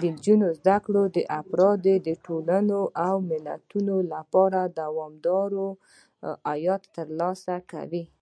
[0.00, 1.94] د نجونو زده کړه د افرادو،
[2.26, 5.66] ټولنو او ملتونو لپاره دوامداره
[6.48, 8.04] عاید ترلاسه کوي.